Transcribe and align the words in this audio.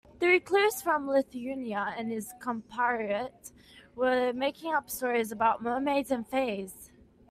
The 0.17 0.25
recluse 0.27 0.81
from 0.81 1.07
Lithuania 1.07 1.93
and 1.95 2.09
his 2.11 2.33
compatriot 2.39 3.51
were 3.95 4.33
making 4.33 4.73
up 4.73 4.89
stories 4.89 5.31
about 5.31 5.61
mermaids 5.61 6.09
and 6.09 6.27
fays. 6.27 6.89